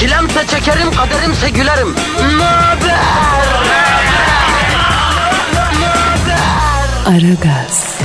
[0.00, 1.88] Çilemse çekerim, kaderimse gülerim.
[2.38, 3.20] Möber!
[7.06, 7.98] Aragaz,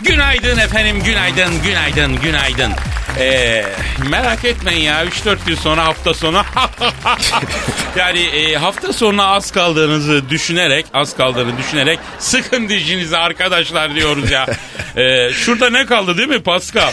[0.00, 2.72] Günaydın efendim, günaydın, günaydın, günaydın.
[3.18, 3.64] Ee,
[4.10, 6.42] merak etmeyin ya 3-4 gün sonra hafta sonu
[7.96, 14.46] yani e, hafta sonuna az kaldığınızı düşünerek az kaldığını düşünerek sıkın dişinizi arkadaşlar diyoruz ya.
[14.96, 16.92] Ee, şurada ne kaldı değil mi Pascal?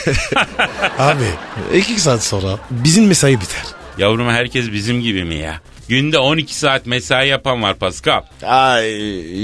[0.99, 1.26] Abi
[1.73, 3.63] iki saat sonra bizim mesai biter.
[3.98, 5.62] Yavrum herkes bizim gibi mi ya?
[5.90, 8.21] Günde 12 saat mesai yapan var Pascal.
[8.46, 8.88] Ay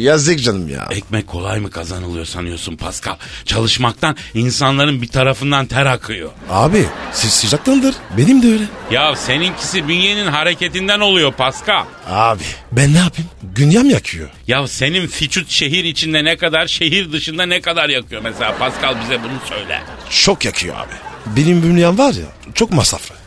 [0.04, 0.88] yazık canım ya.
[0.92, 3.16] Ekmek kolay mı kazanılıyor sanıyorsun Pascal?
[3.46, 6.32] Çalışmaktan insanların bir tarafından ter akıyor.
[6.50, 7.96] Abi siz sıcaktandır.
[8.18, 8.64] Benim de öyle.
[8.92, 11.86] Ya seninkisi bünyenin hareketinden oluyor Pascal.
[12.08, 13.30] Abi ben ne yapayım?
[13.56, 14.30] Dünyam yakıyor.
[14.48, 19.24] Ya senin fiçut şehir içinde ne kadar, şehir dışında ne kadar yakıyor mesela Pascal bize
[19.24, 19.82] bunu söyle.
[20.10, 20.94] Çok yakıyor abi.
[21.38, 23.23] Benim dünyam var ya çok masraflı.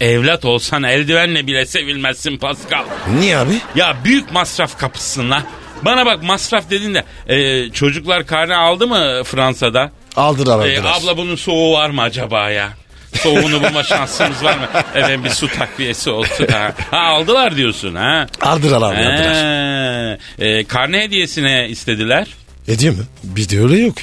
[0.00, 2.84] Evlat olsan eldivenle bile sevilmezsin Pascal.
[3.18, 3.52] Niye abi?
[3.74, 5.42] Ya büyük masraf kapısın la.
[5.82, 9.90] Bana bak masraf dedin de e, çocuklar karne aldı mı Fransa'da?
[10.16, 10.92] Aldılar E, aldılar.
[11.00, 12.68] abla bunun soğuğu var mı acaba ya?
[13.14, 14.66] Soğuğunu bulma şansımız var mı?
[14.94, 16.26] Efendim bir su takviyesi oldu.
[16.52, 18.26] Ha, ha aldılar diyorsun ha?
[18.40, 20.18] Aldılar abi aldılar.
[20.38, 22.26] E, karne hediyesine istediler.
[22.66, 22.96] Hediye mi?
[23.24, 23.94] Bir de öyle yok.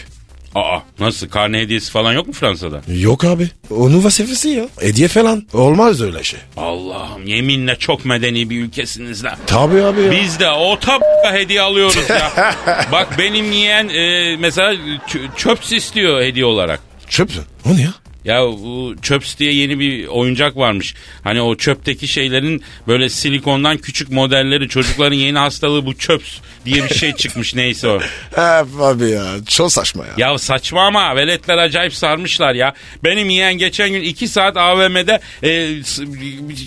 [0.56, 2.82] Aa nasıl karne hediyesi falan yok mu Fransa'da?
[2.88, 3.50] Yok abi.
[3.72, 4.66] Onun vazifesi ya.
[4.82, 5.48] Hediye falan.
[5.54, 6.40] Olmaz öyle şey.
[6.58, 9.36] Allah'ım yeminle çok medeni bir ülkesiniz lan.
[9.48, 10.12] Tabii abi ya.
[10.12, 11.02] Biz de o tab
[11.34, 12.56] hediye alıyoruz ya.
[12.92, 16.80] Bak benim yeğen e, mesela ç- çöps istiyor hediye olarak.
[17.10, 17.42] Çöp mü?
[17.66, 17.94] O ne ya?
[18.26, 20.96] Ya bu çöps diye yeni bir oyuncak varmış.
[21.24, 26.96] Hani o çöpteki şeylerin böyle silikondan küçük modelleri çocukların yeni hastalığı bu çöps diye bir
[26.96, 28.00] şey çıkmış neyse o.
[28.32, 29.26] Hep abi ya.
[29.48, 30.14] Çok saçma ya.
[30.18, 32.74] Ya saçma ama veletler acayip sarmışlar ya.
[33.04, 35.70] Benim yeğen geçen gün 2 saat AVM'de e,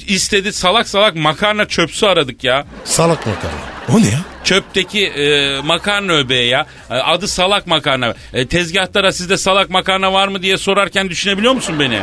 [0.09, 2.67] istedi salak salak makarna çöpsü aradık ya.
[2.85, 3.59] Salak makarna.
[3.89, 4.21] O ne ya?
[4.45, 6.67] Çöpteki e, makarna öbeği ya.
[6.91, 8.15] E, adı salak makarna.
[8.33, 12.01] E, tezgahlara sizde salak makarna var mı diye sorarken düşünebiliyor musun beni?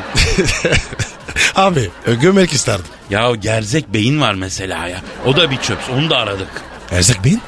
[1.55, 1.89] abi
[2.21, 2.85] gömek isterdim.
[3.09, 5.01] ya gerzek beyin var mesela ya.
[5.25, 6.47] O da bir çöps onu da aradık.
[6.91, 7.41] Erzak beyin?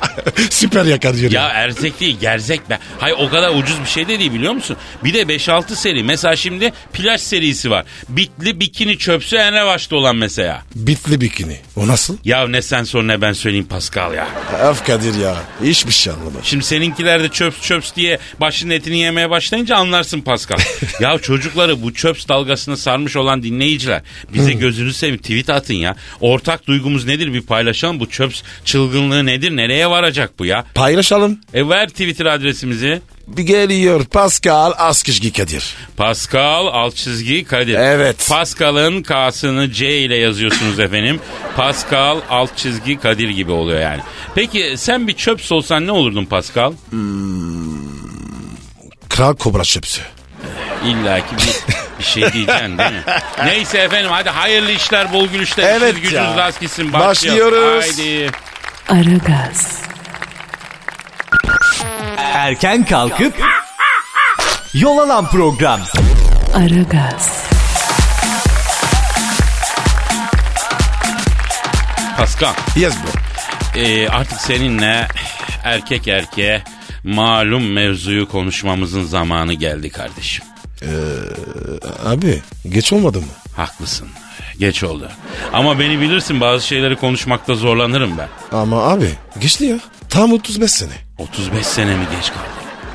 [0.50, 1.32] Süper yakar diyor.
[1.32, 2.78] Ya erzek değil gerzek be.
[2.98, 4.76] Hayır o kadar ucuz bir şey de değil biliyor musun?
[5.04, 6.04] Bir de 5-6 seri.
[6.04, 7.84] Mesela şimdi plaj serisi var.
[8.08, 10.62] Bitli bikini çöpsü en revaçta olan mesela.
[10.74, 11.56] Bitli bikini.
[11.76, 12.16] O nasıl?
[12.24, 14.28] Ya ne sen sor ne ben söyleyeyim Pascal ya.
[14.62, 15.36] Af Kadir ya.
[15.62, 16.40] Hiçbir şey anlamadım.
[16.42, 20.58] Şimdi seninkiler de çöps çöps diye başının etini yemeye başlayınca anlarsın Pascal.
[21.00, 24.02] ya çocukları bu çöps dalgasına sarmış olan dinleyiciler
[24.34, 25.96] bize gözünü seveyim tweet atın ya.
[26.20, 30.64] Ortak duygumuz nedir bir paylaşalım bu çöps çılgınlığı nedir nereye varacak bu ya.
[30.74, 31.38] Paylaşalım.
[31.54, 33.02] E ver Twitter adresimizi.
[33.26, 35.74] Bir geliyor Pascal Askışgi Kadir.
[35.96, 37.74] Pascal alt çizgi Kadir.
[37.74, 38.26] Evet.
[38.28, 41.20] Pascal'ın K'sını C ile yazıyorsunuz efendim.
[41.56, 44.00] Pascal alt çizgi Kadir gibi oluyor yani.
[44.34, 46.72] Peki sen bir çöps olsan ne olurdun Pascal?
[49.08, 50.02] Kral Kobra çöpsü.
[50.86, 53.02] İlla ki bir, bir şey diyeceksin değil mi?
[53.44, 56.92] Neyse efendim hadi hayırlı işler, bol gülüşler, Evet gücünüz rast gitsin.
[56.92, 57.84] Başlıyoruz.
[57.84, 58.30] Haydi.
[58.88, 59.82] Aragaz,
[62.18, 63.34] Erken kalkıp
[64.74, 65.80] yol alan program.
[66.54, 67.42] Aragaz,
[72.16, 73.80] Pascal, Yes bro.
[73.80, 75.08] e, artık seninle
[75.64, 76.62] erkek erkeğe
[77.04, 80.44] malum mevzuyu konuşmamızın zamanı geldi kardeşim.
[82.06, 83.26] Abi geç olmadı mı?
[83.56, 84.08] Haklısın.
[84.58, 85.08] Geç oldu.
[85.52, 88.28] Ama beni bilirsin bazı şeyleri konuşmakta zorlanırım ben.
[88.58, 89.10] Ama abi
[89.40, 89.76] geçti ya.
[90.08, 90.92] Tam 35 sene.
[91.18, 92.46] 35 sene mi geç kaldım?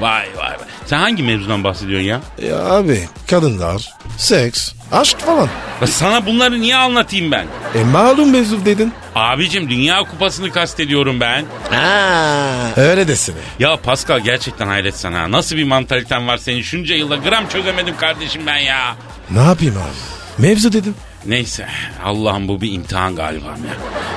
[0.02, 0.68] Vay vay vay.
[0.86, 2.22] Sen hangi mevzudan bahsediyorsun ya?
[2.50, 5.50] Ya abi kadınlar, seks, aşk falan.
[5.82, 7.46] Ya Sana bunları niye anlatayım ben?
[7.76, 8.94] E malum mevzu dedin.
[9.16, 11.46] Abicim Dünya Kupası'nı kastediyorum ben.
[11.72, 13.36] Aa, öyle desene.
[13.60, 15.32] Ya Pascal gerçekten hayret sana.
[15.32, 16.62] Nasıl bir mantaliten var senin?
[16.62, 18.96] Şunca yılda gram çözemedim kardeşim ben ya.
[19.32, 20.42] Ne yapayım abi?
[20.48, 20.96] Mevzu dedim.
[21.26, 21.68] Neyse
[22.04, 23.74] Allah'ım bu bir imtihan galiba ya.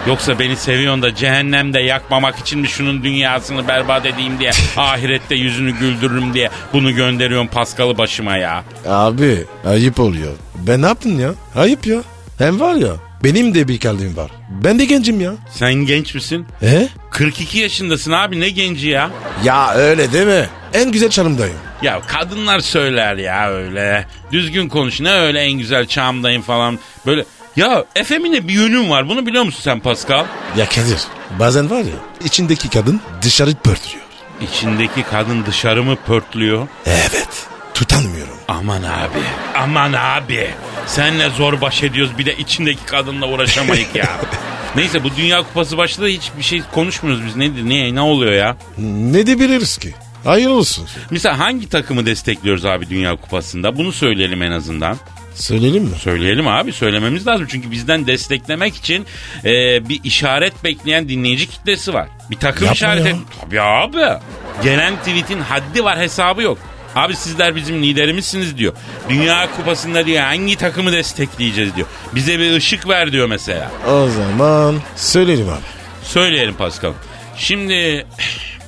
[0.07, 5.71] Yoksa beni seviyorsun da cehennemde yakmamak için mi şunun dünyasını berbat edeyim diye ahirette yüzünü
[5.71, 8.65] güldürürüm diye bunu gönderiyorsun Paskal'ı başıma ya.
[8.89, 10.33] Abi ayıp oluyor.
[10.55, 11.35] Ben ne yaptın ya?
[11.57, 12.03] Ayıp ya.
[12.39, 14.31] Hem var ya benim de bir kalbim var.
[14.49, 15.33] Ben de gencim ya.
[15.51, 16.47] Sen genç misin?
[16.63, 16.89] E?
[17.11, 19.11] 42 yaşındasın abi ne genci ya?
[19.45, 20.47] Ya öyle değil mi?
[20.75, 21.57] En güzel çarımdayım.
[21.83, 24.07] Ya kadınlar söyler ya öyle.
[24.33, 26.79] Düzgün konuş ne öyle en güzel çağımdayım falan.
[27.07, 27.25] Böyle
[27.57, 30.25] ya efemine bir yönüm var bunu biliyor musun sen Pascal?
[30.57, 30.99] Ya Kadir
[31.39, 34.05] bazen var ya içindeki kadın dışarı pörtüyor.
[34.43, 36.69] İçindeki kadın dışarı mı pörtlüyor?
[36.87, 38.35] Evet tutamıyorum.
[38.49, 39.19] Aman abi.
[39.59, 40.51] Aman abi.
[40.91, 44.09] Senle zor baş ediyoruz bir de içindeki kadınla uğraşamayık ya.
[44.77, 47.37] Neyse bu Dünya Kupası başladı hiçbir şey konuşmuyoruz biz.
[47.37, 48.57] Ne, ne, ne oluyor ya?
[48.79, 49.95] Ne diyebiliriz ki?
[50.25, 50.87] Hayır olsun.
[51.11, 53.77] Mesela hangi takımı destekliyoruz abi Dünya Kupası'nda?
[53.77, 54.97] Bunu söyleyelim en azından.
[55.35, 55.97] Söyleyelim mi?
[55.99, 57.47] Söyleyelim abi söylememiz lazım.
[57.51, 59.07] Çünkü bizden desteklemek için
[59.45, 59.49] e,
[59.89, 62.09] bir işaret bekleyen dinleyici kitlesi var.
[62.31, 63.09] Bir takım Yapma işareti.
[63.09, 63.17] ya.
[63.41, 64.21] Tabii abi.
[64.65, 66.59] Gelen tweetin haddi var hesabı yok.
[66.95, 68.73] Abi sizler bizim liderimizsiniz diyor.
[69.09, 71.87] Dünya kupasında diyor hangi takımı destekleyeceğiz diyor.
[72.15, 73.71] Bize bir ışık ver diyor mesela.
[73.89, 75.61] O zaman söyleyelim abi.
[76.05, 76.93] Söyleyelim Pascal.
[77.37, 78.07] Şimdi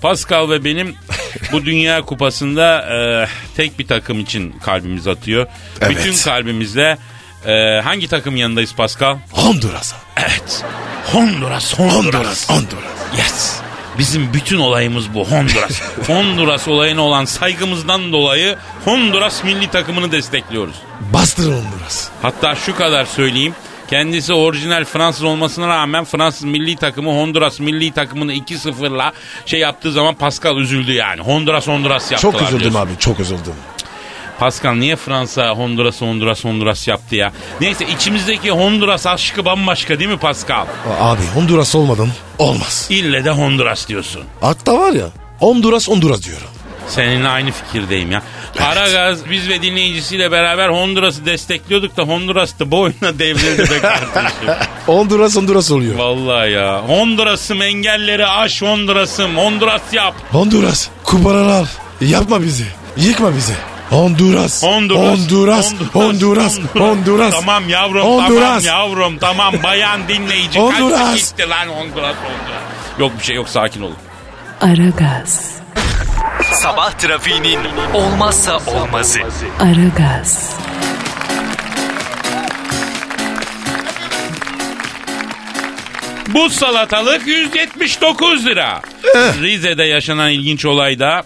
[0.03, 0.95] Pascal ve benim
[1.53, 3.27] bu Dünya Kupası'nda e,
[3.57, 5.47] tek bir takım için kalbimiz atıyor.
[5.81, 5.97] Evet.
[5.97, 6.99] Bütün kalbimizle
[7.47, 9.17] e, hangi takım yanındayız Pascal?
[9.33, 9.95] Honduras.
[10.17, 10.65] Evet.
[11.13, 12.05] Honduras, Honduras.
[12.05, 12.51] Honduras.
[12.51, 13.19] Honduras.
[13.19, 13.62] Yes.
[13.99, 15.83] Bizim bütün olayımız bu Honduras.
[16.07, 20.75] Honduras olayına olan saygımızdan dolayı Honduras milli takımını destekliyoruz.
[21.01, 22.09] Bastır Honduras.
[22.23, 23.55] Hatta şu kadar söyleyeyim.
[23.91, 29.13] Kendisi orijinal Fransız olmasına rağmen Fransız milli takımı Honduras milli takımını 2-0'la
[29.47, 31.21] şey yaptığı zaman Pascal üzüldü yani.
[31.21, 32.33] Honduras Honduras yaptılar.
[32.33, 32.79] Çok üzüldüm diyorsun.
[32.79, 33.55] abi çok üzüldüm.
[34.39, 37.33] Pascal niye Fransa Honduras Honduras Honduras yaptı ya?
[37.61, 40.67] Neyse içimizdeki Honduras aşkı bambaşka değil mi Pascal?
[41.01, 42.09] Abi Honduras olmadan
[42.39, 42.87] olmaz.
[42.91, 44.23] İlle de Honduras diyorsun.
[44.41, 45.07] Hatta var ya
[45.39, 46.47] Honduras Honduras diyorum.
[46.89, 48.23] Seninle aynı fikirdeyim ya.
[48.61, 54.49] Aragaz biz ve dinleyicisiyle beraber Honduras'ı destekliyorduk da Honduras da boyuna devrildi be kardeşim.
[54.87, 55.95] Honduras Honduras oluyor.
[55.95, 56.83] Vallahi ya.
[56.89, 59.37] Honduras'ım engelleri aş Honduras'ım.
[59.37, 60.15] Honduras yap.
[60.33, 61.69] Honduras kubaralar
[62.01, 62.67] yapma bizi.
[62.97, 63.55] Yıkma bizi.
[63.93, 64.63] Honduras.
[64.63, 65.13] Honduras.
[65.13, 65.75] Honduras.
[65.93, 66.59] Honduras.
[66.75, 67.35] Honduras.
[67.35, 68.41] Tamam yavrum Honduras.
[68.41, 71.17] tamam yavrum tamam bayan dinleyici Honduras.
[71.17, 72.63] gitti lan Honduras Honduras.
[72.99, 73.97] Yok bir şey yok sakin olun.
[74.61, 75.53] Aragaz,
[76.53, 77.59] Sabah trafiğinin
[77.95, 79.21] olmazsa olmazı.
[79.61, 80.57] Aragaz,
[86.29, 88.81] Bu salatalık 179 lira.
[89.43, 91.23] Rize'de yaşanan ilginç olayda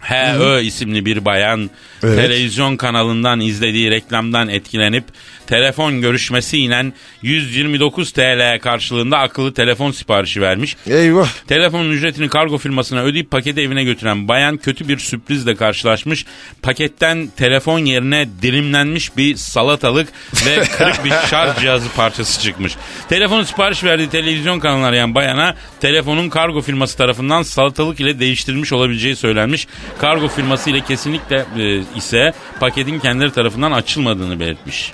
[0.00, 0.60] H.Ö.
[0.60, 1.70] isimli bir bayan
[2.02, 2.16] Evet.
[2.16, 5.04] televizyon kanalından izlediği reklamdan etkilenip
[5.46, 10.76] telefon görüşmesiyle 129 TL karşılığında akıllı telefon siparişi vermiş.
[10.86, 11.28] Eyvah.
[11.46, 16.26] Telefonun ücretini kargo firmasına ödeyip paketi evine götüren bayan kötü bir sürprizle karşılaşmış.
[16.62, 20.08] Paketten telefon yerine dilimlenmiş bir salatalık
[20.46, 22.76] ve kırık bir şarj cihazı parçası çıkmış.
[23.08, 29.16] Telefonu sipariş verdiği televizyon kanalını arayan bayana telefonun kargo firması tarafından salatalık ile değiştirilmiş olabileceği
[29.16, 29.66] söylenmiş.
[29.98, 34.92] Kargo firması ile kesinlikle e, ise paketin kendileri tarafından açılmadığını belirtmiş.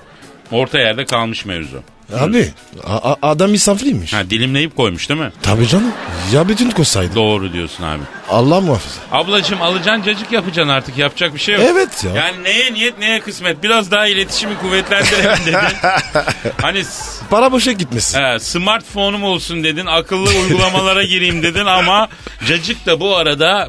[0.53, 1.83] Orta yerde kalmış mevzu.
[2.20, 2.49] Abi
[2.87, 4.12] a- a- adam misafiriymiş.
[4.12, 5.32] Ha, dilimleyip koymuş değil mi?
[5.43, 5.93] Tabii canım.
[6.32, 7.14] Ya bütün kosaydı.
[7.14, 8.03] Doğru diyorsun abi.
[8.31, 9.00] Allah muhafaza.
[9.12, 11.64] Ablacım alacaksın cacık yapacaksın artık yapacak bir şey yok.
[11.70, 12.11] Evet ya.
[12.25, 15.58] Yani neye niyet neye kısmet biraz daha iletişimi kuvvetlendirelim dedin.
[16.63, 18.20] hani s- Para boşa gitmesin.
[18.22, 22.08] he, smartphone'um olsun dedin akıllı uygulamalara gireyim dedin ama
[22.48, 23.69] cacık da bu arada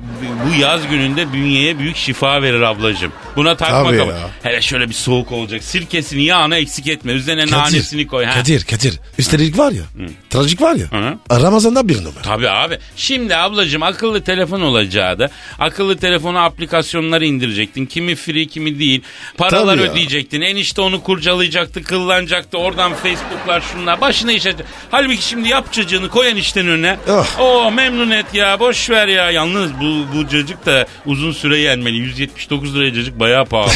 [0.50, 3.12] bu yaz gününde bünyeye büyük şifa verir ablacım.
[3.36, 4.12] Buna takma Tabii kafa.
[4.12, 4.29] ya.
[4.44, 5.63] Hele şöyle bir soğuk olacak.
[5.63, 7.12] Sirkesini yağını eksik etme.
[7.12, 8.25] Üzerine nanesini koy.
[8.34, 9.00] Kadir, Kadir.
[9.18, 9.84] Üstelik var ya.
[10.30, 10.88] Trajik var ya.
[11.32, 12.22] Ramazan'da bir numara.
[12.24, 12.80] Tabii abi.
[12.96, 17.86] Şimdi ablacığım akıllı telefon olacağı da akıllı telefona aplikasyonları indirecektin.
[17.86, 19.02] Kimi free kimi değil.
[19.38, 19.92] Paralar Tabii ya.
[19.92, 20.42] ödeyecektin.
[20.42, 22.58] Enişte onu kurcalayacaktı, kıllanacaktı.
[22.58, 24.02] Oradan Facebook'lar şunlar.
[24.02, 24.56] Başına iş et.
[24.92, 26.98] Halbuki şimdi yap cacığını koy eniştenin önüne.
[27.10, 27.40] Oh.
[27.40, 29.32] Oo memnun et ya boş ver ya.
[29.32, 31.96] Yalnız bu, bu cacık da uzun süre yenmeli.
[31.98, 33.72] 179 liraya cacık bayağı pahalı.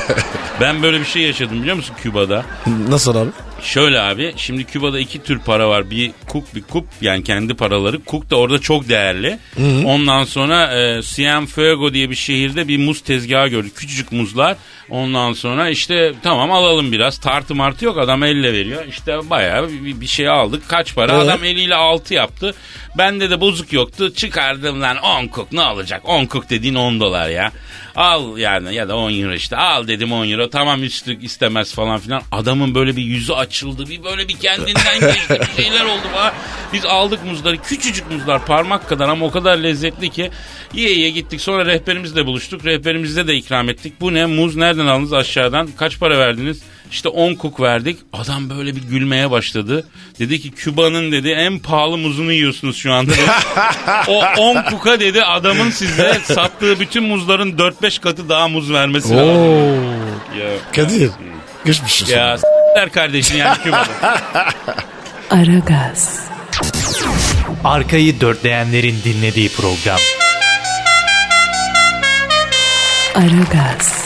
[0.60, 2.44] ben böyle bir şey yaşadım biliyor musun Küba'da?
[2.88, 3.30] Nasıl abi?
[3.62, 5.90] Şöyle abi şimdi Küba'da iki tür para var.
[5.90, 8.04] Bir kuk bir kup yani kendi paraları.
[8.04, 9.38] Kuk da orada çok değerli.
[9.86, 13.76] Ondan sonra e, Cienfuego diye bir şehirde bir muz tezgahı gördük.
[13.76, 14.56] Küçücük muzlar.
[14.90, 17.18] Ondan sonra işte tamam alalım biraz.
[17.18, 18.84] Tartı martı yok adam elle veriyor.
[18.88, 20.68] İşte bayağı bir, bir şey aldık.
[20.68, 21.12] Kaç para?
[21.12, 21.22] Evet.
[21.22, 22.54] Adam eliyle altı yaptı.
[22.98, 24.14] Bende de bozuk yoktu.
[24.14, 26.02] Çıkardım lan 10 kuk ne olacak?
[26.04, 27.52] 10 kuk dediğin 10 dolar ya.
[27.96, 29.56] Al yani ya da 10 euro işte.
[29.56, 30.50] Al dedim 10 euro.
[30.50, 32.22] tamam içtik istemez falan filan.
[32.32, 36.32] Adamın böyle bir yüzü açıldı bir böyle bir kendinden geçti bir şeyler oldu falan.
[36.72, 40.30] Biz aldık muzları küçücük muzlar parmak kadar ama o kadar lezzetli ki
[40.74, 42.64] yiye yiye gittik sonra rehberimizle buluştuk.
[42.64, 43.92] Rehberimize de ikram ettik.
[44.00, 46.62] Bu ne muz nereden aldınız aşağıdan kaç para verdiniz?
[46.90, 47.98] İşte 10 kuk verdik.
[48.12, 49.84] Adam böyle bir gülmeye başladı.
[50.18, 53.10] Dedi ki Küba'nın dedi en pahalı muzunu yiyorsunuz şu anda.
[53.12, 53.20] dedi.
[54.08, 59.36] o 10 kuka dedi adamın size sattığı bütün muzların 4-5 katı daha muz vermesi lazım.
[59.36, 59.74] Oo.
[60.40, 61.10] Ya, Kadir.
[61.64, 62.14] Geçmiş olsun.
[62.14, 64.18] ya s**ler kardeşin yani Küba'da.
[65.30, 66.20] Aragaz,
[67.64, 69.98] Arkayı dörtleyenlerin dinlediği program.
[73.14, 73.99] Aragaz,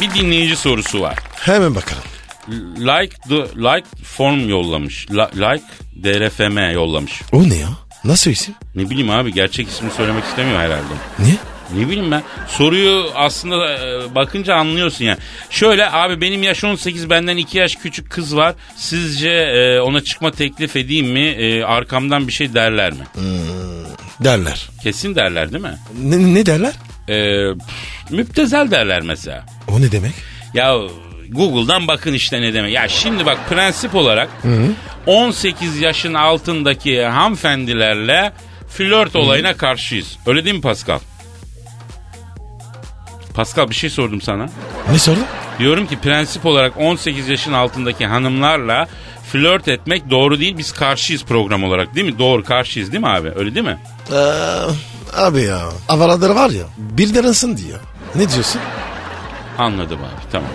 [0.00, 1.14] bir dinleyici sorusu var.
[1.40, 2.02] Hemen bakalım.
[2.78, 5.06] Like the like form yollamış.
[5.10, 5.64] La- like
[6.02, 7.22] DRFM yollamış.
[7.32, 7.68] O ne ya?
[8.04, 8.54] Nasıl isim?
[8.74, 10.82] Ne bileyim abi gerçek ismini söylemek istemiyor herhalde.
[11.18, 11.36] Ne?
[11.80, 12.22] Ne bileyim ben.
[12.48, 15.18] Soruyu aslında e, bakınca anlıyorsun yani.
[15.50, 18.54] Şöyle abi benim yaş 18 benden 2 yaş küçük kız var.
[18.76, 21.20] Sizce e, ona çıkma teklif edeyim mi?
[21.28, 23.04] E, arkamdan bir şey derler mi?
[24.20, 24.68] Derler.
[24.82, 25.78] Kesin derler değil mi?
[26.02, 26.72] Ne, ne derler?
[27.08, 27.16] E,
[28.10, 29.46] müptezel derler mesela.
[29.76, 30.12] O ne demek?
[30.54, 30.76] Ya
[31.30, 32.72] Google'dan bakın işte ne demek.
[32.74, 34.28] Ya şimdi bak prensip olarak
[35.06, 38.32] 18 yaşın altındaki hanımefendilerle
[38.68, 40.16] flört olayına karşıyız.
[40.26, 40.98] Öyle değil mi Pascal?
[43.34, 44.48] Pascal bir şey sordum sana.
[44.92, 45.24] Ne sordun?
[45.58, 48.88] Diyorum ki prensip olarak 18 yaşın altındaki hanımlarla
[49.32, 50.58] flört etmek doğru değil.
[50.58, 52.18] Biz karşıyız program olarak değil mi?
[52.18, 53.32] Doğru karşıyız değil mi abi?
[53.36, 53.78] Öyle değil mi?
[54.12, 54.16] Ee,
[55.16, 55.68] abi ya.
[55.88, 56.64] Avaraları var ya.
[56.76, 57.80] Bir daransın diyor.
[58.14, 58.60] Ne diyorsun?
[59.58, 60.50] Anladım abi tamam.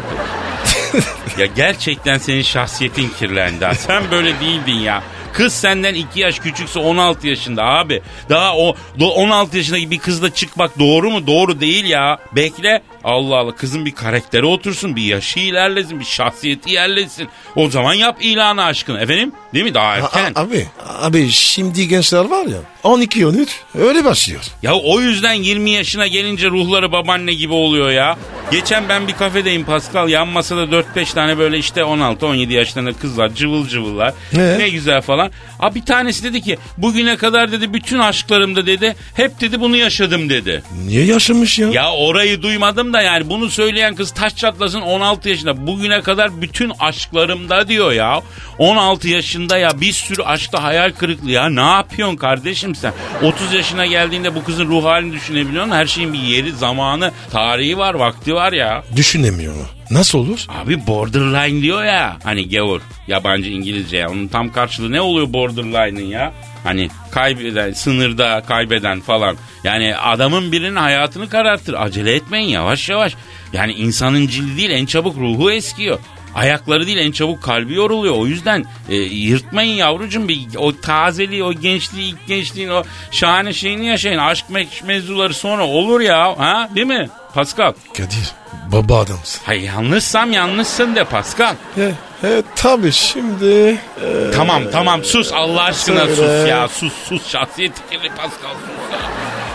[1.38, 3.66] ya gerçekten senin şahsiyetin kirlendi.
[3.66, 3.74] ha.
[3.74, 5.04] Sen böyle değildin ya.
[5.34, 8.02] Kız senden 2 yaş küçükse 16 yaşında abi.
[8.30, 11.28] Daha o do- 16 yaşındaki bir kızla çıkmak doğru mu?
[11.28, 12.18] Doğru değil ya.
[12.36, 12.82] Bekle.
[13.04, 17.30] Allah Allah kızın bir karakteri otursun, bir yaşı ilerlesin, bir şahsiyeti yerlesin.
[17.56, 19.00] O zaman yap ilanı aşkını.
[19.02, 19.32] Efendim?
[19.54, 19.74] Değil mi?
[19.74, 20.32] Daha A- erken.
[20.36, 20.68] abi.
[21.02, 22.58] Abi şimdi gençler var ya.
[22.84, 23.48] 12-13
[23.80, 24.42] öyle başlıyor.
[24.62, 28.18] Ya o yüzden 20 yaşına gelince ruhları babaanne gibi oluyor ya.
[28.52, 30.10] Geçen ben bir kafedeyim Pascal.
[30.10, 34.14] Yan masada 4-5 tane böyle işte 16-17 yaşlarında kızlar cıvıl cıvıllar.
[34.34, 34.60] Ne?
[34.60, 35.32] Ne güzel falan.
[35.60, 40.30] Abi bir tanesi dedi ki bugüne kadar dedi bütün aşklarımda dedi hep dedi bunu yaşadım
[40.30, 40.64] dedi.
[40.86, 41.70] Niye yaşamış ya?
[41.70, 45.68] Ya orayı duymadım da yani bunu söyleyen kız taş çatlasın 16 yaşında.
[45.68, 48.22] Bugüne kadar bütün aşklarımda diyor ya.
[48.58, 51.50] 16 yaşında ya bir sürü aşkta hayal kırıklığı ya.
[51.50, 52.94] Ne yapıyorsun kardeşim sen?
[53.24, 55.78] 30 yaşına geldiğinde bu kızın ruh halini düşünebiliyor musun?
[55.78, 58.84] Her şeyin bir yeri, zamanı, tarihi var, vakti var ya.
[58.96, 59.66] Düşünemiyor mu?
[59.92, 60.46] Nasıl olur?
[60.50, 62.18] Abi borderline diyor ya.
[62.24, 62.82] Hani gavur.
[63.08, 64.10] Yabancı İngilizce ya.
[64.10, 66.34] Onun tam karşılığı ne oluyor borderline'ın ya?
[66.64, 69.38] Hani kaybeden, sınırda kaybeden falan.
[69.64, 71.74] Yani adamın birinin hayatını karartır.
[71.74, 73.16] Acele etmeyin yavaş yavaş.
[73.54, 76.00] Yani insanın cildi değil en çabuk ruhu eskiyor.
[76.36, 78.16] Ayakları değil en çabuk kalbi yoruluyor.
[78.18, 80.28] O yüzden e, yırtmayın yavrucuğum.
[80.28, 84.18] Bir, o tazeliği, o gençliği, ilk gençliğin o şahane şeyini yaşayın.
[84.18, 86.40] Aşk me- mevzuları sonra olur ya.
[86.40, 86.70] Ha?
[86.76, 87.10] Değil mi?
[87.34, 87.74] Pascal.
[87.98, 88.32] Kadir
[88.72, 89.42] baba adamsın.
[89.46, 91.56] Hayır yanlışsam yanlışsın de Pascal.
[91.76, 93.46] He, he tabii şimdi.
[93.46, 96.16] e, Tamam tamam sus Allah aşkına Söyle.
[96.16, 99.00] sus ya sus sus şahsiyet kirli Pascal sus ya.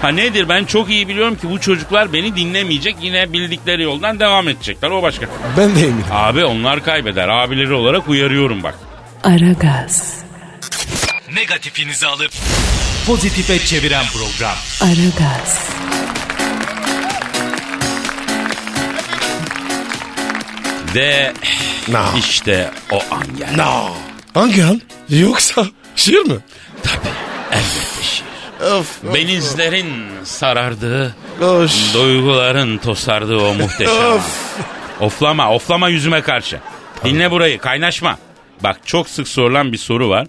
[0.07, 4.49] Ha nedir ben çok iyi biliyorum ki bu çocuklar beni dinlemeyecek yine bildikleri yoldan devam
[4.49, 5.27] edecekler o başka.
[5.59, 6.05] ben de eminim.
[6.13, 8.75] Abi onlar kaybeder abileri olarak uyarıyorum bak.
[9.25, 10.21] Aragaz,
[11.35, 12.33] Negatifinizi alıp
[13.07, 14.57] pozitife çeviren program.
[14.81, 15.69] Aragaz,
[20.95, 21.33] Ve
[21.89, 22.05] No.
[22.19, 23.57] işte o an geldi.
[23.57, 23.89] No.
[24.35, 24.81] Hangi an?
[25.09, 26.37] Yoksa şiir mi?
[26.83, 27.13] Tabii
[27.63, 27.86] şiir.
[28.61, 29.15] Of.
[29.15, 29.87] Benizlerin
[30.25, 31.95] sarardığı, Hoş.
[31.95, 34.13] duyguların tosardığı o muhteşem.
[34.13, 34.57] Of.
[35.01, 36.61] Oflama, oflama yüzüme karşı.
[37.05, 38.19] Dinle burayı, kaynaşma.
[38.63, 40.27] Bak çok sık sorulan bir soru var.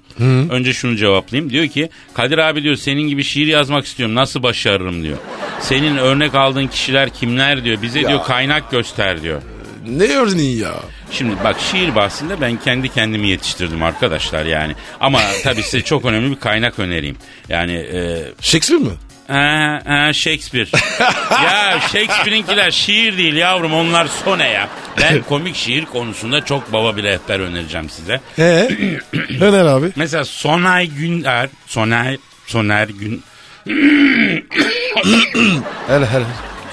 [0.52, 1.50] Önce şunu cevaplayayım.
[1.52, 4.16] Diyor ki Kadir abi diyor senin gibi şiir yazmak istiyorum.
[4.16, 5.18] Nasıl başarırım diyor.
[5.62, 7.82] Senin örnek aldığın kişiler kimler diyor.
[7.82, 9.42] Bize diyor kaynak göster diyor.
[9.88, 10.74] Ne örneği ya?
[11.12, 14.76] Şimdi bak şiir bahsinde ben kendi kendimi yetiştirdim arkadaşlar yani.
[15.00, 17.18] Ama tabii size çok önemli bir kaynak önereyim.
[17.50, 18.92] Yani e, Shakespeare mi?
[19.28, 20.68] Ha, ha, Shakespeare.
[21.32, 24.70] ya Shakespeare'inkiler şiir değil yavrum onlar sone ya.
[25.02, 28.22] Ben komik şiir konusunda çok baba bir rehber önereceğim size.
[28.36, 28.70] He.
[29.42, 29.92] Öner abi.
[29.96, 32.18] Mesela Sonay Günder, Soner,
[32.48, 33.24] Soner Gün,
[35.88, 36.26] Hele hele.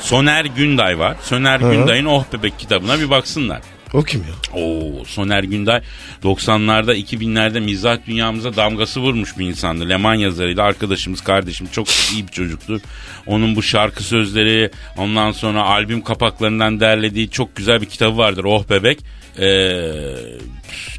[0.04, 1.16] Soner Günday var.
[1.23, 3.62] Soner Günday'ın Oh Bebek kitabına bir baksınlar.
[3.95, 4.61] O kim ya?
[4.61, 5.83] Oo, Soner Günday
[6.23, 9.89] 90'larda 2000'lerde mizah dünyamıza damgası vurmuş bir insandı.
[9.89, 10.63] Leman yazarıydı.
[10.63, 12.81] Arkadaşımız, kardeşim çok iyi bir çocuktu.
[13.27, 18.45] Onun bu şarkı sözleri ondan sonra albüm kapaklarından derlediği çok güzel bir kitabı vardır.
[18.45, 18.99] Oh Bebek.
[19.39, 19.93] Ee,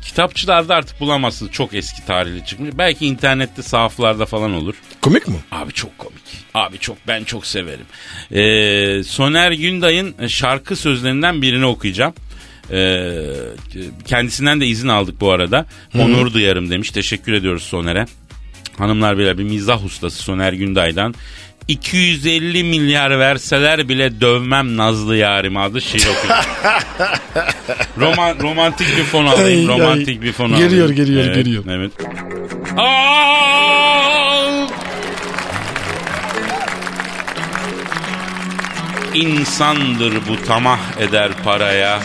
[0.03, 1.51] kitapçılarda artık bulamazsınız.
[1.51, 2.69] Çok eski tarihli çıkmış.
[2.77, 4.75] Belki internette sahaflarda falan olur.
[5.01, 5.35] Komik mi?
[5.51, 6.23] Abi çok komik.
[6.53, 7.85] Abi çok ben çok severim.
[8.31, 12.13] Ee, Soner Günday'ın şarkı sözlerinden birini okuyacağım.
[12.71, 13.23] Ee,
[14.05, 15.65] kendisinden de izin aldık bu arada.
[15.99, 16.91] Onur duyarım demiş.
[16.91, 18.05] Teşekkür ediyoruz Soner'e.
[18.77, 21.15] Hanımlar beyler bir mizah ustası Soner Günday'dan
[21.67, 26.45] 250 milyar verseler bile dövmem Nazlı Yarim adlı şiir okuyacağım.
[27.97, 29.69] Roman, romantik bir fon alayım.
[29.69, 30.21] Ay, romantik ay.
[30.21, 30.95] bir fon Geliyor, alayım.
[30.95, 31.63] geliyor, evet, geliyor.
[31.69, 31.91] Evet.
[39.13, 41.99] İnsandır bu tamah eder paraya.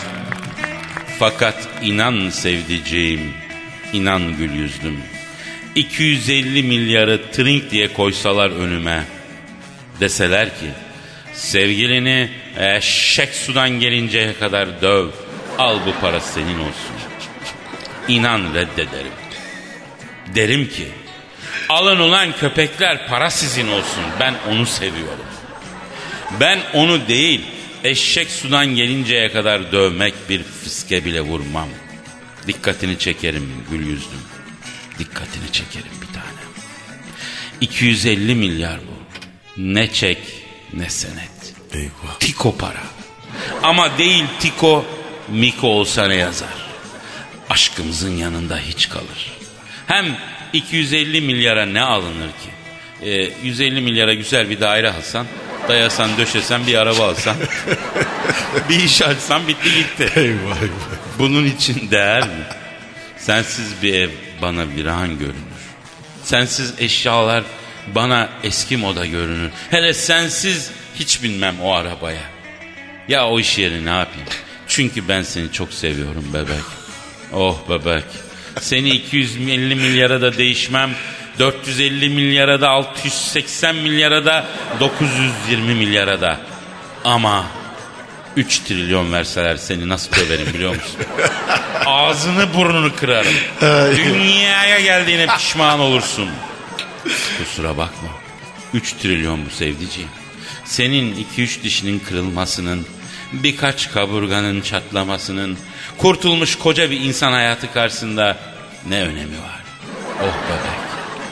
[1.21, 3.33] Fakat inan sevdiceğim,
[3.93, 4.99] inan gül yüzlüm.
[5.75, 9.03] 250 milyarı trink diye koysalar önüme.
[9.99, 10.65] Deseler ki
[11.33, 15.07] sevgilini eşek sudan gelinceye kadar döv.
[15.57, 16.95] Al bu para senin olsun.
[18.07, 19.13] İnan reddederim.
[20.35, 20.87] Derim ki
[21.69, 24.03] alın ulan köpekler para sizin olsun.
[24.19, 25.25] Ben onu seviyorum.
[26.39, 27.41] Ben onu değil
[27.83, 31.69] eşek sudan gelinceye kadar dövmek bir fiske bile vurmam.
[32.47, 34.21] Dikkatini çekerim gül yüzlüm.
[34.99, 36.41] Dikkatini çekerim bir tane.
[37.61, 39.01] 250 milyar bu.
[39.57, 40.17] Ne çek
[40.73, 41.53] ne senet.
[41.73, 42.19] Eyvah.
[42.19, 42.83] Tiko para.
[43.63, 44.85] Ama değil Tiko,
[45.29, 46.71] Miko olsa ne yazar?
[47.49, 49.31] Aşkımızın yanında hiç kalır.
[49.87, 50.05] Hem
[50.53, 52.51] 250 milyara ne alınır ki?
[53.05, 55.27] Ee, 150 milyara güzel bir daire alsan,
[55.67, 57.35] dayasan, döşesen, bir araba alsan,
[58.69, 60.11] bir iş açsan bitti gitti.
[60.15, 60.91] Eyvah eyvah.
[61.19, 62.43] Bunun için değer mi?
[63.17, 64.09] Sensiz bir ev
[64.41, 65.35] bana viran görünür.
[66.23, 67.43] Sensiz eşyalar
[67.95, 69.51] bana eski moda görünür.
[69.69, 72.23] Hele sensiz hiç binmem o arabaya.
[73.07, 74.27] Ya o iş yeri ne yapayım?
[74.67, 76.63] Çünkü ben seni çok seviyorum bebek.
[77.33, 78.03] Oh bebek.
[78.61, 80.91] Seni 250 milyara da değişmem.
[81.39, 84.45] 450 milyara da 680 milyara da
[84.79, 86.39] 920 milyara da.
[87.05, 87.45] Ama
[88.35, 90.99] 3 trilyon verseler seni nasıl döverim biliyor musun?
[91.85, 93.33] Ağzını burnunu kırarım.
[93.97, 96.29] Dünyaya geldiğine pişman olursun.
[97.37, 98.09] Kusura bakma.
[98.73, 100.09] 3 trilyon bu sevdiceğim.
[100.65, 102.85] Senin 2-3 dişinin kırılmasının,
[103.33, 105.57] birkaç kaburganın çatlamasının,
[105.97, 108.37] kurtulmuş koca bir insan hayatı karşısında
[108.89, 109.61] ne önemi var?
[110.19, 110.90] Oh bebek,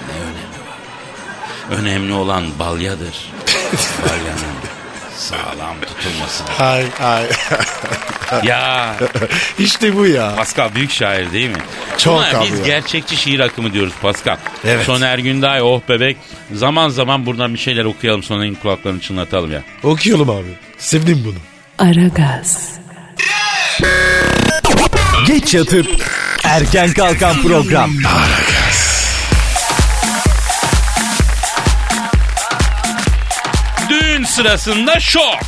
[0.09, 1.81] ne önemi var?
[1.81, 3.15] Önemli olan balyadır.
[4.03, 4.59] Balyanın
[5.17, 6.43] sağlam tutulması.
[6.43, 7.23] Hay hay.
[8.43, 8.95] Ya
[9.59, 10.35] işte bu ya.
[10.35, 11.57] Pascal büyük şair değil mi?
[11.97, 12.65] Çok Buna abi Biz ya.
[12.65, 14.37] gerçekçi şiir akımı diyoruz Pascal.
[14.65, 14.85] Evet.
[14.85, 16.17] Soner Günday, Oh Bebek.
[16.53, 19.61] Zaman zaman buradan bir şeyler okuyalım Soner'in kulaklarını çınlatalım ya.
[19.83, 20.57] Okuyalım abi.
[20.77, 21.37] Sevdim bunu.
[21.89, 22.69] Aragaz,
[25.27, 25.87] Geç yatıp
[26.43, 27.91] erken kalkan program.
[27.91, 28.03] Düğün
[34.39, 35.39] sırasında şok.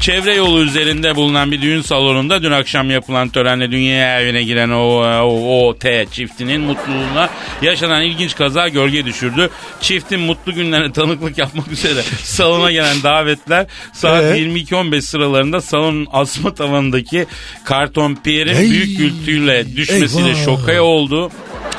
[0.00, 4.82] Çevre yolu üzerinde bulunan bir düğün salonunda dün akşam yapılan törenle dünya evine giren o,
[5.22, 7.30] o, o T çiftinin mutluluğuna
[7.62, 9.50] yaşanan ilginç kaza gölge düşürdü.
[9.80, 14.40] Çiftin mutlu günlerine tanıklık yapmak üzere salona gelen davetler saat Ee?
[14.40, 17.26] 22.15 sıralarında salonun asma tavanındaki
[17.64, 21.30] karton piyerin büyük gürültüyle düşmesiyle şokaya oldu.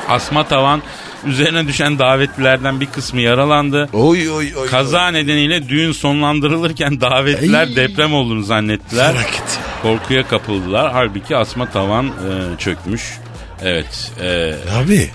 [0.08, 0.82] Asma tavan
[1.26, 3.88] üzerine düşen davetlilerden bir kısmı yaralandı.
[3.92, 4.68] Oy oy oy.
[4.68, 7.76] Kaza nedeniyle düğün sonlandırılırken davetliler Ay.
[7.76, 9.12] deprem olduğunu zannettiler.
[9.12, 9.58] Felaket.
[9.82, 10.92] Korkuya kapıldılar.
[10.92, 13.02] Halbuki asma tavan e, çökmüş.
[13.62, 14.12] Evet.
[14.22, 15.10] e, Abi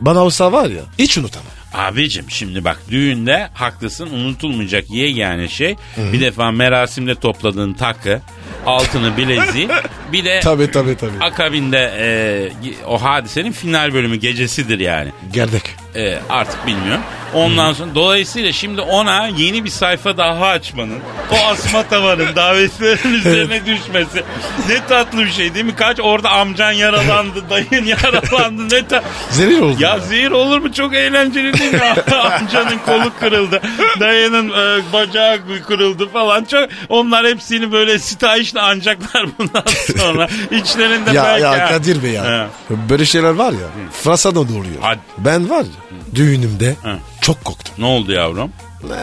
[0.00, 1.57] bana olsa var ya hiç unutamam.
[1.74, 5.76] Abicim şimdi bak düğünde haklısın unutulmayacak yegane şey
[6.12, 8.20] bir defa merasimde topladığın takı
[8.66, 9.68] altını bileziği
[10.12, 11.18] bir de Tabii tabii tabii.
[11.20, 15.10] akabinde e, o hadisenin final bölümü gecesidir yani.
[15.32, 15.62] Gerdek.
[15.98, 17.02] E, artık bilmiyorum.
[17.34, 20.98] Ondan sonra dolayısıyla şimdi ona yeni bir sayfa daha açmanın
[21.32, 24.24] o asma tavanın davetlerin üzerine düşmesi
[24.68, 25.74] ne tatlı bir şey değil mi?
[25.76, 29.76] Kaç orada amcan yaralandı, dayın yaralandı ne ta Zehir oldu.
[29.80, 30.72] ya zehir olur mu?
[30.72, 31.80] Çok eğlenceli değil mi?
[32.16, 33.60] Amcanın kolu kırıldı.
[34.00, 36.44] Dayının e, bacağı kırıldı falan.
[36.44, 39.64] Çok onlar hepsini böyle sitayişle ancaklar bundan
[39.98, 40.28] sonra.
[40.50, 41.42] İçlerinde ya, belki.
[41.42, 41.68] ya ha.
[41.68, 42.24] Kadir Bey ya.
[42.24, 42.46] He.
[42.90, 43.68] Böyle şeyler var ya.
[44.02, 44.76] Fransa'da da oluyor.
[44.80, 45.00] Hadi.
[45.18, 46.94] Ben var ya düğünümde He.
[47.20, 47.74] çok korktum.
[47.78, 48.52] Ne oldu yavrum?
[48.84, 48.94] Ee,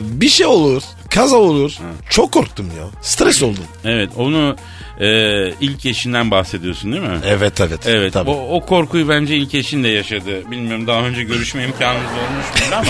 [0.00, 0.82] bir şey olur.
[1.10, 1.78] kaza olur.
[2.10, 2.84] Çok korktum ya.
[3.02, 3.64] Stres oldum.
[3.84, 4.56] Evet onu
[5.00, 5.06] e,
[5.60, 7.18] ilk eşinden bahsediyorsun değil mi?
[7.26, 7.80] Evet evet.
[7.86, 8.30] Evet Tabii.
[8.30, 10.50] o, o korkuyu bence ilk eşin de yaşadı.
[10.50, 12.84] Bilmiyorum daha önce görüşme imkanınız olmuş mu ama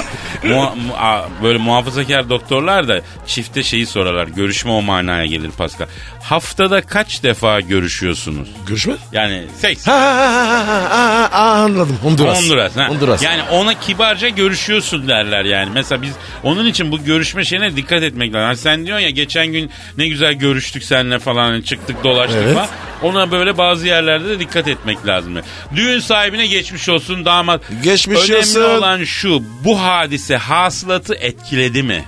[0.55, 4.29] muha- mu- a- böyle muhafazakar doktorlar da çifte şeyi sorarlar.
[4.29, 5.87] Görüşme o manaya gelir Pascal.
[6.23, 8.49] Haftada kaç defa görüşüyorsunuz?
[8.67, 8.95] Görüşme?
[9.13, 9.87] Yani seks.
[9.87, 11.99] Ha, ha, ha, ha, ha, ha, anladım.
[12.03, 12.43] Honduras.
[12.43, 12.77] Honduras.
[12.77, 12.89] ha.
[12.89, 13.23] Honduras.
[13.23, 15.71] Yani ona kibarca görüşüyorsun derler yani.
[15.75, 16.13] Mesela biz
[16.43, 18.47] onun için bu görüşme şeyine dikkat etmek lazım.
[18.47, 21.65] Hani sen diyorsun ya geçen gün ne güzel görüştük seninle falan hani
[21.95, 22.69] çıktık dolaştık Evet.
[23.03, 25.35] Ona böyle bazı yerlerde de dikkat etmek lazım.
[25.77, 27.61] Düğün sahibine geçmiş olsun damat.
[27.83, 28.63] Geçmiş Önemli olsun.
[28.63, 32.05] olan şu bu hadise hasılatı etkiledi mi?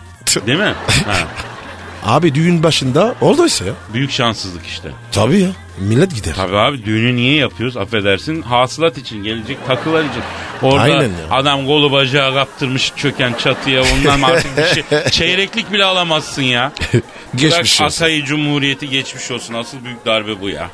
[0.46, 0.75] Değil mi?
[1.07, 1.16] Ha,
[2.05, 3.72] Abi düğün başında oradaysa ya.
[3.94, 4.88] büyük şanssızlık işte.
[5.12, 5.49] Tabii ya.
[5.79, 6.33] Millet gider.
[6.37, 8.42] Tabii abi düğünü niye yapıyoruz affedersin?
[8.42, 10.22] Hasılat için gelecek takılar için.
[10.62, 15.04] Orada Aynen adam kolu bacağı kaptırmış çöken çatıya ondan artık bir şey.
[15.10, 16.72] Çeyreklik bile alamazsın ya.
[17.34, 17.84] Geçmiş Bırak olsun.
[17.84, 19.54] Asayi Cumhuriyeti geçmiş olsun.
[19.54, 20.70] Asıl büyük darbe bu ya.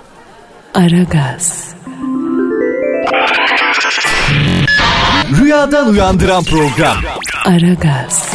[0.74, 1.74] Aragaz,
[5.40, 6.96] Rüyadan uyandıran program.
[7.44, 8.34] Aragaz,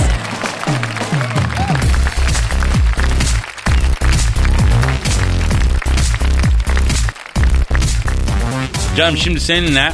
[8.98, 9.94] Canım şimdi seninle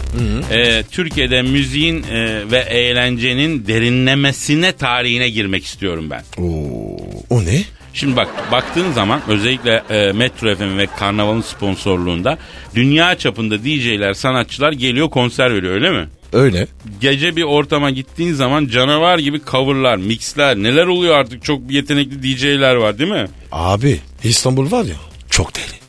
[0.52, 6.24] e, Türkiye'de müziğin e, ve eğlencenin derinlemesine tarihine girmek istiyorum ben.
[6.44, 6.98] Oo,
[7.30, 7.64] o ne?
[7.94, 12.38] Şimdi bak baktığın zaman özellikle e, Metro FM ve Karnaval'ın sponsorluğunda
[12.76, 16.08] dünya çapında DJ'ler, sanatçılar geliyor konser veriyor öyle mi?
[16.34, 16.68] Öyle.
[17.02, 22.76] Gece bir ortama gittiğin zaman canavar gibi coverlar, mixler neler oluyor artık çok yetenekli DJ'ler
[22.76, 23.28] var değil mi?
[23.52, 24.96] Abi İstanbul var ya
[25.30, 25.83] çok deli.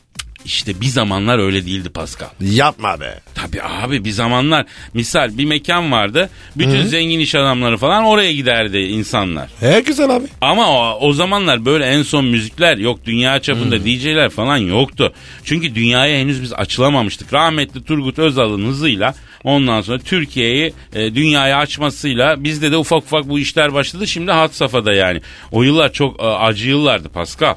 [0.45, 2.27] İşte bir zamanlar öyle değildi Pascal.
[2.41, 3.19] Yapma be.
[3.35, 6.29] Tabii abi bir zamanlar misal bir mekan vardı.
[6.55, 9.49] Bütün zengin iş adamları falan oraya giderdi insanlar.
[9.59, 10.25] He güzel abi.
[10.41, 15.13] Ama o, o zamanlar böyle en son müzikler yok dünya çapında DJ'ler falan yoktu.
[15.43, 17.33] Çünkü dünyaya henüz biz açılamamıştık.
[17.33, 23.39] Rahmetli Turgut Özal'ın hızıyla ondan sonra Türkiye'yi e, dünyaya açmasıyla bizde de ufak ufak bu
[23.39, 24.07] işler başladı.
[24.07, 25.21] Şimdi hat safhada yani.
[25.51, 27.55] O yıllar çok e, acı yıllardı Pascal.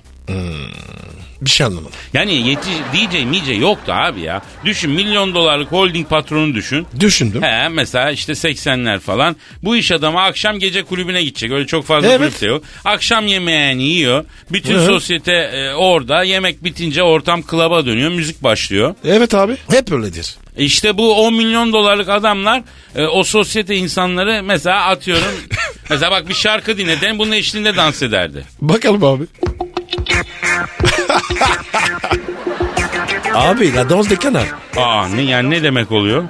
[1.43, 1.93] Bir şey anlamadım.
[2.13, 4.43] Yani yetiş, DJ mice yoktu abi ya.
[4.65, 6.87] Düşün milyon dolarlık holding patronu düşün.
[7.01, 7.43] Düşündüm.
[7.43, 9.37] He mesela işte 80'ler falan.
[9.63, 11.53] Bu iş adamı akşam gece kulübüne gidecek.
[11.53, 12.19] Öyle çok fazla Evet.
[12.19, 12.65] kulüp de yok.
[12.85, 14.25] Akşam yemeğini yiyor.
[14.51, 14.87] Bütün Hı.
[14.87, 16.23] sosyete e, orada.
[16.23, 18.11] Yemek bitince ortam klaba dönüyor.
[18.11, 18.95] Müzik başlıyor.
[19.05, 19.57] Evet abi.
[19.71, 20.37] Hep öyledir.
[20.57, 22.63] İşte bu 10 milyon dolarlık adamlar
[22.97, 25.25] e, o sosyete insanları mesela atıyorum.
[25.91, 28.45] mesela bak bir şarkı dinleden bunun eşliğinde dans ederdi.
[28.61, 29.25] Bakalım abi.
[33.35, 34.49] Abi la danse des canards.
[34.77, 36.25] Aa ne yani ne demek oluyor?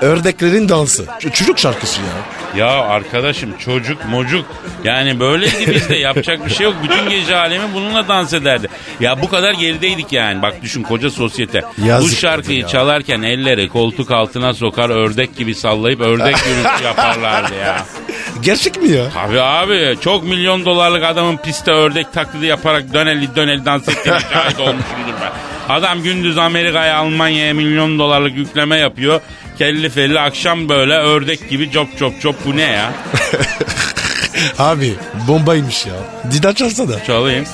[0.00, 1.04] Ördeklerin dansı.
[1.04, 2.66] Ç- çocuk şarkısı ya.
[2.66, 4.46] Ya arkadaşım çocuk mocuk
[4.84, 6.74] yani böyleydi bizde yapacak bir şey yok.
[6.82, 8.68] Bütün gece alemi bununla dans ederdi.
[9.00, 10.42] Ya bu kadar gerideydik yani.
[10.42, 11.62] Bak düşün koca sosyete.
[11.84, 12.66] Yazık bu şarkıyı ya.
[12.68, 17.76] çalarken elleri koltuk altına sokar ördek gibi sallayıp ördek yürüyüşü yaparlardı ya.
[18.42, 19.04] Gerçek mi ya?
[19.14, 24.60] Tabii abi çok milyon dolarlık adamın piste ördek taklidi yaparak döneli döneli dans ettiğine şahit
[24.60, 25.32] olmuşumdur ben.
[25.68, 29.20] Adam gündüz Amerika'ya Almanya'ya milyon dolarlık yükleme yapıyor.
[29.58, 32.92] Kelli felli akşam böyle ördek gibi cop cop cop bu ne ya?
[34.58, 34.94] Abi
[35.28, 35.94] bombaymış ya.
[36.32, 37.04] Dida çalsana.
[37.04, 37.44] Çalayım.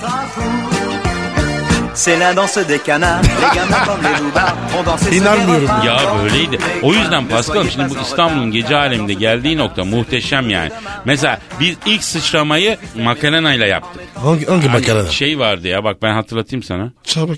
[1.94, 5.68] C'est la danse des canards, les gamins comme les loupards ont dansé ce İnanmıyorum.
[5.86, 6.58] Ya böyleydi.
[6.82, 10.70] O yüzden Paskal'ım şimdi bu İstanbul'un gece aleminde geldiği nokta muhteşem yani.
[11.04, 14.02] Mesela biz ilk sıçramayı Macarena ile yaptık.
[14.14, 15.10] Hangi, hangi Hani makarna?
[15.10, 16.90] Şey vardı ya bak ben hatırlatayım sana.
[17.04, 17.28] Çal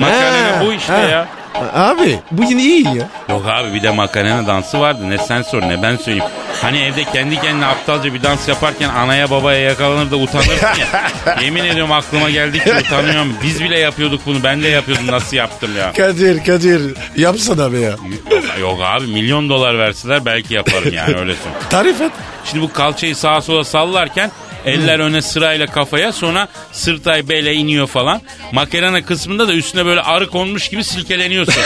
[0.00, 0.98] Ha, bu işte ha.
[0.98, 1.26] ya.
[1.74, 3.08] Abi bu yine iyi ya.
[3.28, 5.10] Yok abi bir de Macarena dansı vardı.
[5.10, 6.24] Ne sen sor ne ben söyleyeyim.
[6.62, 11.36] Hani evde kendi kendine aptalca bir dans yaparken anaya babaya yakalanır da utanırsın ya.
[11.42, 13.34] Yemin ediyorum aklıma geldikçe utanıyorum.
[13.42, 14.42] Biz bile yapıyorduk bunu.
[14.42, 15.92] Ben de yapıyordum nasıl yaptım ya.
[15.92, 17.90] Kadir Kadir yapsana be ya.
[17.90, 21.56] Yok, yok abi milyon dolar verseler belki yaparım yani öyle söyleyeyim.
[21.70, 22.12] Tarif et.
[22.44, 24.30] Şimdi bu kalçayı sağa sola sallarken
[24.66, 28.20] eller öne sırayla kafaya sonra sırtay bele iniyor falan.
[28.52, 31.54] Makarena kısmında da üstüne böyle arı konmuş gibi silkeleniyorsun.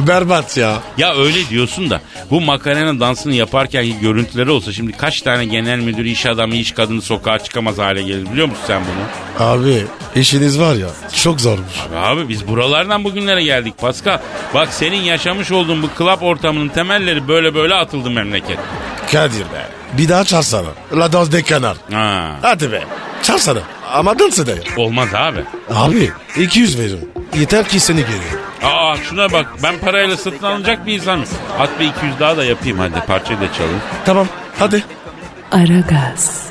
[0.00, 0.82] Berbat ya.
[0.98, 6.04] ya öyle diyorsun da bu makarena dansını yaparken görüntüleri olsa şimdi kaç tane genel müdür,
[6.04, 9.46] iş adamı, iş kadını sokağa çıkamaz hale gelir biliyor musun sen bunu?
[9.46, 9.84] Abi
[10.16, 10.88] işiniz var ya
[11.22, 11.74] çok zormuş.
[11.96, 14.18] Abi biz buralardan bugünlere geldik Pascal.
[14.54, 18.58] Bak senin yaşamış olduğun bu club ortamının temelleri böyle böyle atıldı memleket.
[19.12, 19.66] Kadir be.
[19.92, 20.68] Bir daha çalsana.
[20.92, 21.78] La danse des canards.
[21.92, 22.36] Ha.
[22.42, 22.84] Hadi be.
[23.22, 23.60] Çalsana.
[23.92, 24.62] Ama dans edelim.
[24.76, 25.44] Olmaz abi.
[25.74, 27.08] Abi 200 veririm.
[27.38, 28.40] Yeter ki seni göreyim.
[28.62, 31.24] Aa şuna bak ben parayla satın alınacak bir insanım.
[31.60, 33.80] At bir 200 daha da yapayım hadi parçayı da çalayım.
[34.04, 34.26] Tamam
[34.58, 34.84] hadi.
[35.52, 36.42] Aragaz,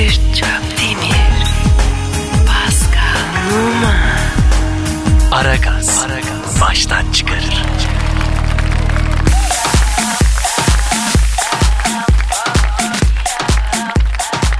[0.00, 1.46] Özdemircan Demir
[2.46, 3.94] Pascal Numa
[5.32, 6.60] Aragaz, Aragaz.
[6.60, 7.62] baştan çıkarır.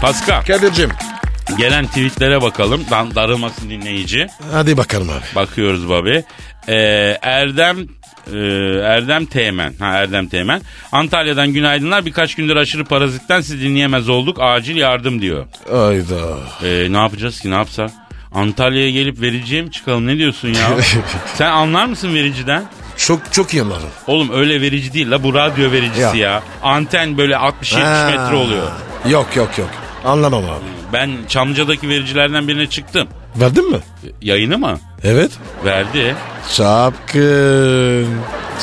[0.00, 0.90] Pascal Kadir'cim
[1.59, 2.85] gelen tweetlere bakalım.
[2.90, 4.26] Dan darılmasın dinleyici.
[4.53, 5.24] Hadi bakalım abi.
[5.35, 6.24] Bakıyoruz babi.
[6.68, 7.88] Ee, Erdem
[8.33, 8.38] e,
[8.85, 9.74] Erdem Teğmen.
[9.78, 10.61] Ha Erdem Teğmen.
[10.92, 12.06] Antalya'dan günaydınlar.
[12.06, 14.37] Birkaç gündür aşırı parazitten sizi dinleyemez olduk.
[14.40, 15.46] Acil yardım diyor.
[15.72, 16.38] Ayda.
[16.64, 17.90] Ee, ne yapacağız ki ne yapsak?
[18.33, 20.68] Antalya'ya gelip vericiye mi çıkalım ne diyorsun ya?
[21.35, 22.64] Sen anlar mısın vericiden?
[22.96, 23.88] Çok çok iyi anlarım.
[24.06, 26.30] Oğlum öyle verici değil la bu radyo vericisi ya.
[26.30, 26.42] Ya.
[26.62, 28.11] Anten böyle 60-70 Ha.
[28.11, 28.70] metre oluyor.
[29.09, 29.70] Yok yok yok.
[30.04, 30.64] Anlamam abi.
[30.92, 33.09] Ben Çamlıca'daki vericilerden birine çıktım.
[33.37, 33.79] Verdin mi?
[34.23, 34.79] Yayını mı?
[35.05, 35.31] Evet.
[35.64, 36.14] Verdi.
[36.57, 38.09] Çapkın.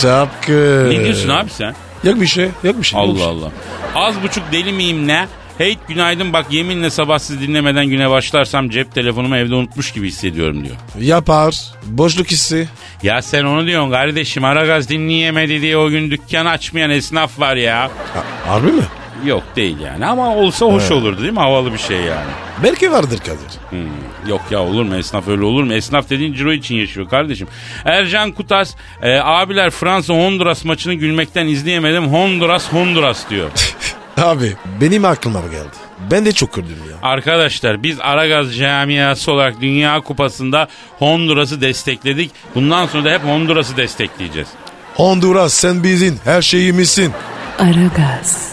[0.02, 0.90] Çapkın.
[0.90, 1.76] Ne diyorsun abi sen?
[2.04, 2.50] Yok bir şey.
[2.64, 3.00] Yok bir şey.
[3.00, 3.26] Allah şey.
[3.28, 3.52] Allah.
[3.96, 5.28] Az buçuk deli miyim ne?
[5.58, 10.66] Hey günaydın bak yeminle sabah sizi dinlemeden güne başlarsam cep telefonumu evde unutmuş gibi hissediyorum
[10.66, 10.76] diyor.
[11.00, 11.56] Yapar.
[11.86, 12.68] Boşluk hissi.
[13.04, 17.82] Ya sen onu diyorsun kardeşim Aragaz dinleyemedi diye o gün dükkan açmayan esnaf var ya.
[18.14, 18.84] Ha, harbi mi?
[19.26, 21.40] Yok değil yani ama olsa hoş olurdu değil mi?
[21.40, 22.30] Havalı bir şey yani.
[22.64, 23.60] Belki vardır Kadir.
[23.70, 25.74] Hmm, Yok ya olur mu esnaf öyle olur mu?
[25.74, 27.48] Esnaf dediğin ciro için yaşıyor kardeşim.
[27.86, 32.08] Ercan Kutas e, abiler Fransa Honduras maçını gülmekten izleyemedim.
[32.08, 33.50] Honduras Honduras diyor.
[34.18, 35.76] Abi benim aklıma geldi.
[36.12, 37.10] Ben de çok gördüm ya.
[37.10, 40.68] Arkadaşlar biz Aragaz camiası olarak Dünya Kupası'nda
[41.00, 42.32] Honduras'ı destekledik.
[42.56, 44.48] Bundan sonra da hep Honduras'ı destekleyeceğiz.
[44.96, 47.14] Honduras sen bizim her şeyimizsin.
[47.60, 48.52] Aragaz,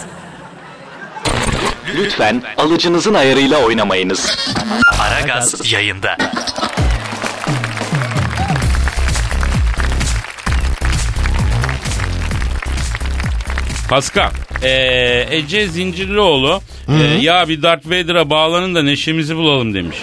[1.94, 4.36] Lütfen alıcınızın ayarıyla oynamayınız.
[5.00, 6.16] Aragaz yayında.
[13.88, 14.30] Pascal,
[14.62, 19.96] ee, Ece Zincirlioğlu ee, ya bir Darth Vader'a bağlanın da neşemizi bulalım demiş.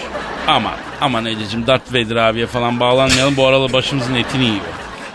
[0.46, 4.60] Ama aman Ececiğim Darth Vader abiye falan bağlanmayalım bu aralar başımızın etini yiyor.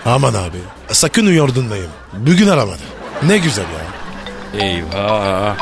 [0.06, 0.58] Aman abi.
[0.92, 1.90] Sakın uyardınlayım.
[2.14, 2.82] Bugün aramadı.
[3.24, 3.98] Ne güzel ya.
[4.68, 5.56] Eyvah.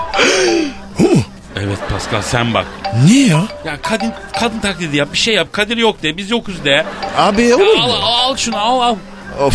[1.67, 2.65] Evet Pascal sen bak.
[3.05, 3.43] Niye ya?
[3.65, 5.47] Ya kadın kadın taklidi yap bir şey yap.
[5.51, 6.85] Kadir yok de biz yokuz de.
[7.17, 7.93] Abi olur Al, mu?
[8.03, 8.95] al, al şunu al al.
[9.39, 9.53] Of.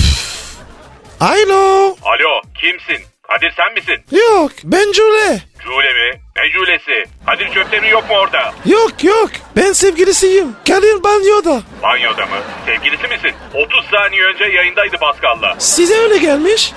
[1.21, 1.97] Alo.
[2.03, 3.05] Alo kimsin?
[3.29, 4.05] Kadir sen misin?
[4.31, 5.43] Yok ben Cule.
[5.65, 6.21] Cule mi?
[6.37, 7.05] Ne Cule'si?
[7.27, 8.53] Kadir Çöptemir yok mu orada?
[8.67, 10.57] Yok yok ben sevgilisiyim.
[10.69, 11.63] Kadir banyoda.
[11.83, 12.37] Banyoda mı?
[12.67, 13.33] Sevgilisi misin?
[13.55, 15.55] 30 saniye önce yayındaydı Pascal'la.
[15.59, 16.73] Size öyle gelmiş.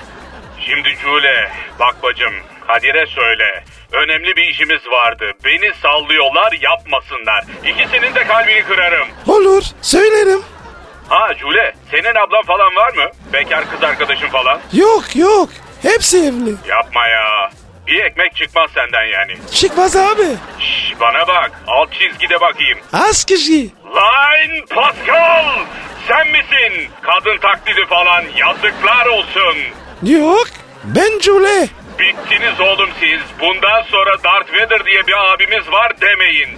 [0.66, 2.34] Şimdi Cule bak bacım
[2.68, 3.64] Kadir'e söyle.
[3.94, 5.32] Önemli bir işimiz vardı.
[5.46, 7.44] Beni sallıyorlar yapmasınlar.
[7.66, 9.08] İkisinin de kalbini kırarım.
[9.28, 10.42] Olur söylerim.
[11.10, 13.12] Ha Cule senin ablan falan var mı?
[13.34, 14.60] Bekar kız arkadaşın falan.
[14.74, 15.50] Yok yok
[15.82, 16.56] hepsi evli.
[16.70, 17.50] Yapma ya.
[17.88, 19.34] Bir ekmek çıkmaz senden yani.
[19.52, 20.28] Çıkmaz abi.
[20.60, 22.80] Şş, bana bak alt çizgide bakayım.
[22.94, 23.70] Az kişi.
[23.96, 25.46] Line Pascal!
[26.08, 26.90] Sen misin?
[27.02, 29.58] Kadın taklidi falan yazıklar olsun.
[30.04, 30.48] Yok
[30.84, 31.68] ben Cule.
[32.00, 33.20] Bittiniz oğlum siz.
[33.40, 36.50] Bundan sonra Darth Vader diye bir abimiz var demeyin.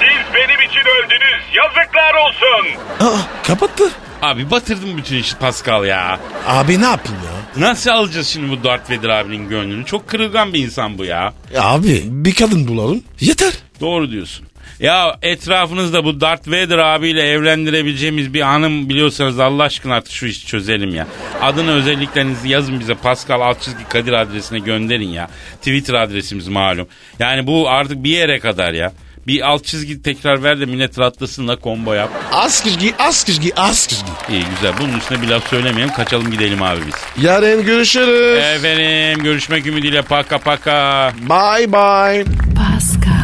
[0.00, 1.42] Siz benim için öldünüz.
[1.54, 2.66] Yazıklar olsun.
[3.00, 3.84] Aa kapattı.
[4.22, 6.18] Abi batırdım bütün işi Pascal ya.
[6.46, 7.62] Abi ne yapayım ya?
[7.68, 9.84] Nasıl alacağız şimdi bu Darth Vader abinin gönlünü?
[9.84, 11.32] Çok kırılgan bir insan bu ya.
[11.54, 13.02] Ya Abi bir kadın bulalım.
[13.20, 13.52] Yeter.
[13.80, 14.46] Doğru diyorsun.
[14.80, 20.46] Ya etrafınızda bu Darth Vader abiyle evlendirebileceğimiz bir hanım biliyorsanız Allah aşkına artık şu işi
[20.46, 21.06] çözelim ya.
[21.42, 25.28] Adını özelliklerinizi yazın bize Pascal alt çizgi Kadir adresine gönderin ya.
[25.58, 26.86] Twitter adresimiz malum.
[27.18, 28.92] Yani bu artık bir yere kadar ya.
[29.26, 32.10] Bir alt çizgi tekrar ver de millet rahatlasın la combo yap.
[32.32, 34.00] Az kişi az kişi az kişi.
[34.30, 37.24] İyi güzel bunun üstüne bir laf söylemeyelim kaçalım gidelim abi biz.
[37.24, 38.38] Yarın görüşürüz.
[38.38, 41.12] Efendim görüşmek ümidiyle paka paka.
[41.20, 42.24] Bye bye.
[42.56, 43.23] Pascal,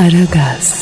[0.00, 0.79] Aragaz.